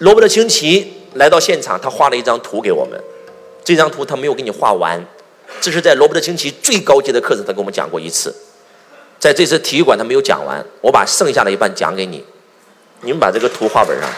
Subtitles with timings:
[0.00, 2.98] 罗伯特清崎来到现场，他画了一张图给我们。
[3.62, 4.98] 这张图他没有给你画完，
[5.60, 8.34] 这是在罗伯特清崎最高阶的课程，他给我们讲过一次。
[9.18, 12.24] 在这次体育馆他没有讲完，我把剩下的一半讲给你。
[13.02, 14.08] 你们把这个图画本上，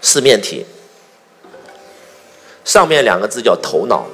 [0.00, 0.64] 四面体，
[2.64, 4.06] 上面两个字叫头脑，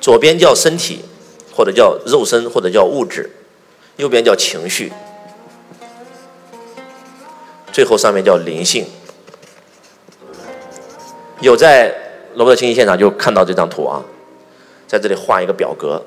[0.00, 1.04] 左边叫身体，
[1.54, 3.30] 或者叫肉身，或者叫物质，
[3.96, 4.90] 右边叫情绪。
[7.72, 8.84] 最后上面叫灵性，
[11.40, 11.94] 有在
[12.34, 14.02] 罗伯特清崎现场就看到这张图啊，
[14.86, 16.02] 在这里画一个表格，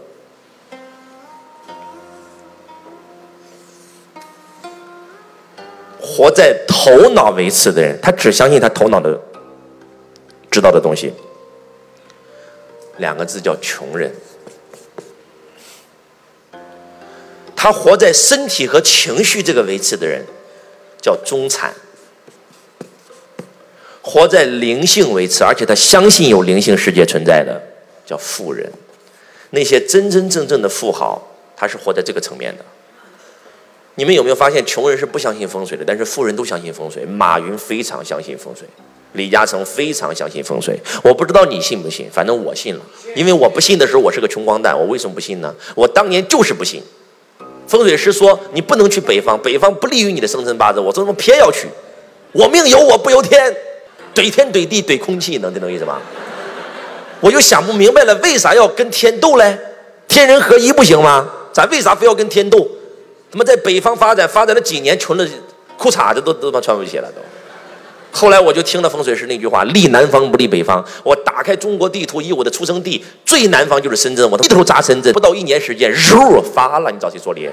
[6.00, 9.20] 活在头脑维持的人，他只相信他头脑的
[10.52, 11.14] 知道的东西，
[12.98, 14.14] 两个字叫穷人，
[17.56, 20.24] 他活在身体和情绪这个维持的人。
[21.04, 21.74] 叫中产，
[24.02, 27.62] 活在灵性维持，而且他相信有灵性世界存在的，
[28.06, 28.72] 叫富人。
[29.50, 31.22] 那些真真正正的富豪，
[31.58, 32.64] 他是活在这个层面的。
[33.96, 37.06] 你们有没有发现，穷人是不相信风水的，但是富人都相信风水。
[37.06, 38.66] 马云非常相信风水，
[39.12, 40.80] 李嘉诚非常相信风水。
[41.04, 42.82] 我不知道你信不信，反正我信了。
[43.14, 44.74] 因为我不信的时候，我是个穷光蛋。
[44.74, 45.54] 我为什么不信呢？
[45.76, 46.82] 我当年就是不信。
[47.68, 50.80] 风水师说你不能去北方，北方不利于你的生辰八字。
[50.80, 51.68] 我说我偏要去，
[52.32, 53.56] 我命由我不由天，
[54.14, 56.00] 怼天怼地怼空气，能听懂意思吗？
[57.20, 59.58] 我就想不明白了，为啥要跟天斗嘞？
[60.08, 61.28] 天人合一不行吗？
[61.54, 62.68] 咱为啥非要跟天斗？
[63.32, 65.28] 他妈在北方发展发展了几年，穷的
[65.78, 67.22] 裤衩子都都他妈穿不起了都。
[68.16, 70.86] 后来我就听了风水师那句话：立南方不立北方。
[71.04, 77.52] 我打开中国地图，以我的出生地最南方就是深圳，我一头扎深圳，不到一年时间，肉发了，你找谁做猎？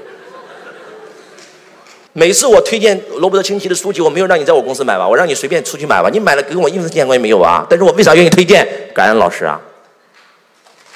[2.13, 7.65] 每次我推荐罗伯特清崎的书籍，我没有让你在我公司买吧，我让你随便出去买吧，你买了跟我一分钱关系没有啊？
[7.71, 8.69] 但是我为啥愿意推荐？
[8.95, 9.59] 感恩老师啊，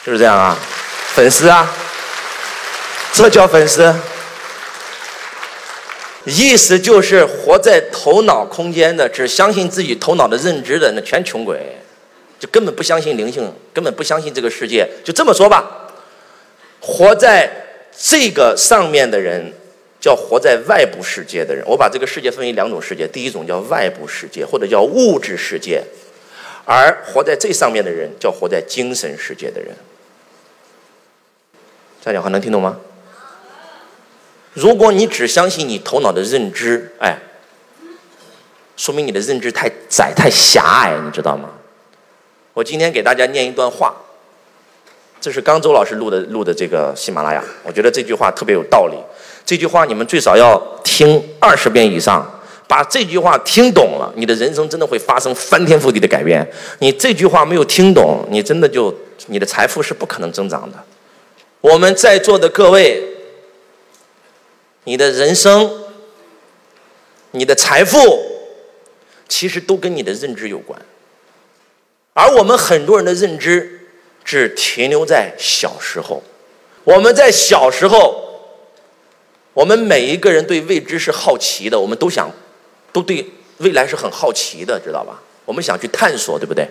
[0.04, 0.58] 就是这样啊，
[1.14, 1.66] 粉丝啊，
[3.12, 3.94] 这叫粉丝。
[6.26, 11.76] 意思就是活在头脑空间的，只相信自己头脑的认知的，那全穷鬼，
[12.38, 14.88] 就根本不相信灵性，根本不相信这个世界。
[15.04, 15.92] 就这么说吧，
[16.80, 17.50] 活在
[17.96, 19.52] 这个上面的人，
[20.00, 21.62] 叫活在外部世界的人。
[21.66, 25.82] 我把这个世界分为两种世界，第一种叫外部世界，或者叫物质世界，
[26.64, 29.74] 而活在这上面的人，叫活在精神世界的人。
[32.02, 32.78] 这样讲话能听懂吗？
[34.54, 37.18] 如果你只相信你头脑的认知，哎，
[38.76, 41.50] 说明你的认知太窄、太狭隘，你知道吗？
[42.52, 43.92] 我今天给大家念一段话，
[45.20, 48.96] 这是刚周老师录的录的这个喜马拉雅，我觉得这句话特别有道理。
[49.44, 52.24] 这句话你们最少要听二十遍以上，
[52.68, 56.48] 把这句话听懂了，你的人生真的会发生翻天覆地的改变。
[56.78, 58.94] 你这句话没有听懂，你真的就
[59.26, 60.78] 你的财富是不可能增长的。
[61.60, 63.13] 我们在座的各位。
[64.84, 65.84] 你的人生，
[67.32, 67.98] 你的财富，
[69.28, 70.80] 其实都跟你的认知有关。
[72.12, 73.88] 而我们很多人的认知
[74.24, 76.22] 只停留在小时候。
[76.84, 78.22] 我们在小时候，
[79.54, 82.30] 我们每一个人对未知是好奇的，我们都想，
[82.92, 83.26] 都对
[83.58, 85.22] 未来是很好奇的，知道吧？
[85.46, 86.68] 我们想去探索，对不对？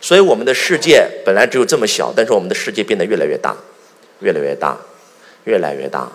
[0.00, 3.56] 所以我们的世界本来只有这么小，但是我们的世界变得越来越大，
[4.18, 4.76] 越来越大，
[5.44, 6.10] 越来越大。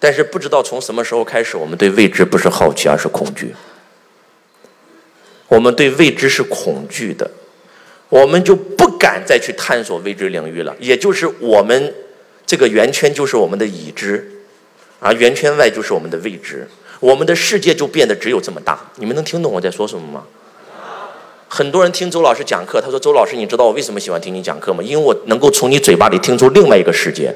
[0.00, 3.54] 但是不知道从什么时候开始，我们对未知不是好奇，而是恐惧。
[5.48, 7.30] 我们对未知是恐惧的，
[8.08, 10.76] 我们就不敢再去探索未知领域了。
[10.78, 11.94] 也就是我们
[12.46, 14.30] 这个圆圈就是我们的已知，
[15.00, 16.68] 而圆圈外就是我们的未知。
[17.00, 18.78] 我们的世界就变得只有这么大。
[18.96, 20.24] 你们能听懂我在说什么吗？
[21.48, 24.82] 很多人听周老师讲课，他说：“周老师，你知道我为什么喜欢听你讲课吗？
[24.82, 27.34] 因为我能够从你嘴巴里听出另外一个世界。”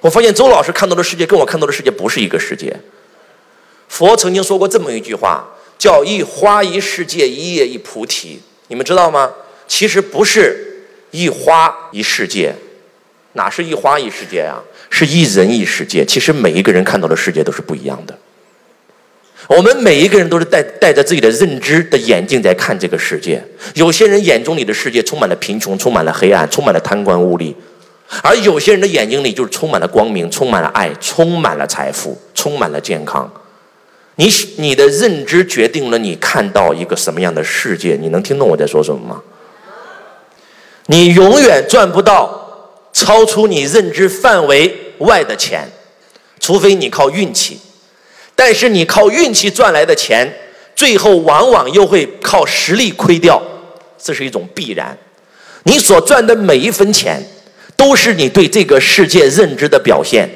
[0.00, 2.74] 我发现周老师看到的世界跟我看到的世界不是一个世界。
[3.88, 5.46] 佛曾经说过这么一句话，
[5.78, 8.40] 叫“一花一世界，一叶一菩提”。
[8.68, 9.30] 你们知道吗？
[9.66, 12.54] 其实不是一花一世界，
[13.34, 14.58] 哪是一花一世界呀？
[14.88, 16.04] 是一人一世界。
[16.04, 18.16] 其实每一个人看到的世界都是不一样的。
[19.48, 23.42] 我们每一个人都是戴戴着自己的认知的眼镜在看这个世界。
[23.74, 27.52] 有些人眼中里的世界充满了贫穷，充满了黑暗，充满了贪官污吏。
[28.22, 33.30] 而有些人的眼睛里就是充满了光明，充满了爱，充满了财富，充满了健康。
[34.16, 37.96] 你你的认知决定了你看到一个什么样的世界。
[38.00, 39.22] 你能听懂我在说什么吗？
[40.86, 45.70] 你永远赚不到超出你认知范围外的钱，
[46.40, 47.60] 除非你靠运气。
[48.34, 50.30] 但是你靠运气赚来的钱，
[50.74, 53.40] 最后往往又会靠实力亏掉，
[53.96, 54.98] 这是一种必然。
[55.62, 57.22] 你所赚的每一分钱，
[57.80, 60.28] 都是你对这个世界认知的表现；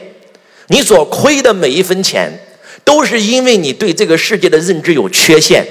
[0.68, 2.40] 你所亏的每一分钱，
[2.82, 5.62] 都是因为你对这个世界的认知有缺陷。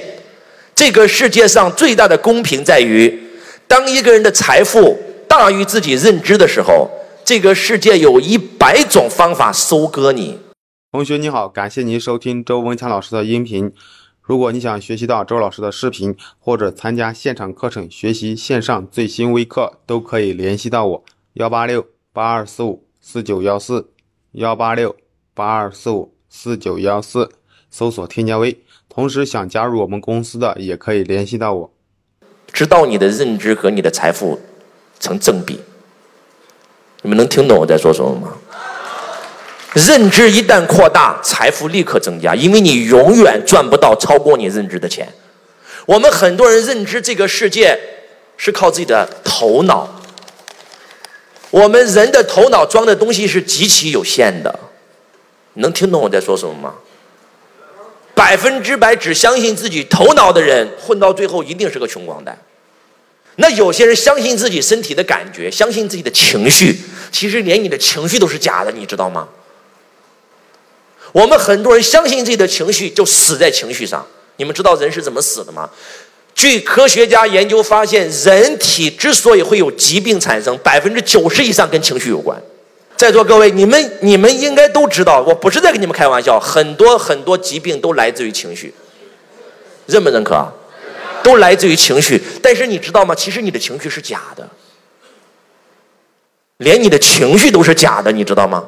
[0.75, 3.19] 这个世界上最大的公平在于，
[3.67, 6.87] 当一个人的财富大于自己认知的时候，
[7.25, 10.37] 这个世界有一百种方法收割你。
[10.91, 13.71] 同学你好，感谢您收听周文强老师的音频。
[14.21, 23.89] 如果你想学习到周老师的视频，或者参加现场课程学习线上最新微课，都可以联系到我：幺八六八二四五四九幺四，
[24.33, 24.95] 幺八六
[25.33, 27.27] 八二四五四九幺四，
[27.71, 28.55] 搜索添加微。
[28.87, 31.73] 同时想加入我们公司的，也可以联系到我。
[32.51, 34.39] 直到你的认知和你的财富
[34.99, 35.59] 成正比，
[37.01, 38.37] 你们能听懂我在说什么吗？
[39.73, 45.11] 认知一旦扩大，财富立刻增加，因为你永远赚不到超过你认知的钱。
[45.87, 47.79] 我们很多人认知这个世界
[48.37, 49.89] 是靠自己的头脑，
[51.53, 54.59] 我们人的头脑装的东西是极其有限的。
[55.53, 56.73] 能听懂我在说什么吗？
[58.15, 62.35] 百分之百只相信自己头脑的人，混到最后一定是个穷光蛋。
[63.35, 66.75] 那有些人相信自己身体的感觉，相信自己的情绪，
[67.11, 69.29] 其实连你的情绪都是假的，你知道吗？
[71.11, 74.03] 我们很多人相信自己的情绪，就死在情绪上。
[74.37, 75.69] 你们知道人是怎么死的吗？
[76.35, 82.41] 据科学家研究发现，人体之所以会有疾病产生，百分之九十以上跟情绪有关。
[82.95, 86.39] 在座各位，你们你们应该都知道，我不是在跟你们开玩笑。
[86.39, 88.73] 很多很多疾病都来自于情绪，
[89.85, 90.47] 认不认可？
[91.23, 92.21] 都来自于情绪。
[92.41, 93.15] 但是你知道吗？
[93.15, 94.49] 其实你的情绪是假的，
[96.57, 98.63] 连你的情绪都是假的，你知道吗？